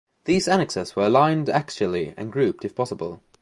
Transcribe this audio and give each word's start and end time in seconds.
These 0.25 0.47
annexes 0.47 0.95
were 0.95 1.05
aligned 1.05 1.45
axially 1.45 2.15
and 2.17 2.31
grouped, 2.31 2.65
if 2.65 2.73
possible. 2.73 3.21